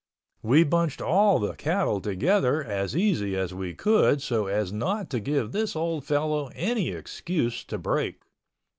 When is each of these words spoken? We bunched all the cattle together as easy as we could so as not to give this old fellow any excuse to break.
We 0.41 0.63
bunched 0.63 0.99
all 0.99 1.37
the 1.37 1.53
cattle 1.53 2.01
together 2.01 2.63
as 2.63 2.97
easy 2.97 3.35
as 3.37 3.53
we 3.53 3.75
could 3.75 4.19
so 4.19 4.47
as 4.47 4.73
not 4.73 5.11
to 5.11 5.19
give 5.19 5.51
this 5.51 5.75
old 5.75 6.05
fellow 6.05 6.49
any 6.55 6.89
excuse 6.89 7.63
to 7.65 7.77
break. 7.77 8.19